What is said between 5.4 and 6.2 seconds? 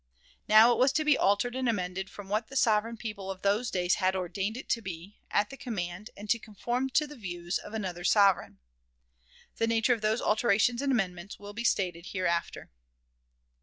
the command,